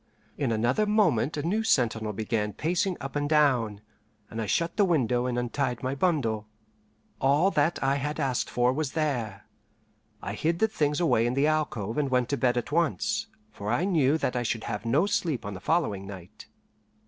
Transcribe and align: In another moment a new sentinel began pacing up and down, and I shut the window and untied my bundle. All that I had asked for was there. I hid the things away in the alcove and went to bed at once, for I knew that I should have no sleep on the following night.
In 0.35 0.51
another 0.51 0.87
moment 0.87 1.37
a 1.37 1.43
new 1.43 1.61
sentinel 1.63 2.11
began 2.11 2.53
pacing 2.53 2.97
up 2.99 3.15
and 3.15 3.29
down, 3.29 3.81
and 4.31 4.41
I 4.41 4.47
shut 4.47 4.75
the 4.75 4.83
window 4.83 5.27
and 5.27 5.37
untied 5.37 5.83
my 5.83 5.93
bundle. 5.93 6.47
All 7.19 7.51
that 7.51 7.77
I 7.83 7.97
had 7.97 8.19
asked 8.19 8.49
for 8.49 8.73
was 8.73 8.93
there. 8.93 9.45
I 10.19 10.33
hid 10.33 10.57
the 10.57 10.67
things 10.67 10.99
away 10.99 11.27
in 11.27 11.35
the 11.35 11.45
alcove 11.45 11.99
and 11.99 12.09
went 12.09 12.29
to 12.29 12.35
bed 12.37 12.57
at 12.57 12.71
once, 12.71 13.27
for 13.51 13.69
I 13.71 13.85
knew 13.85 14.17
that 14.17 14.35
I 14.35 14.41
should 14.41 14.63
have 14.63 14.85
no 14.87 15.05
sleep 15.05 15.45
on 15.45 15.53
the 15.53 15.59
following 15.59 16.07
night. 16.07 16.47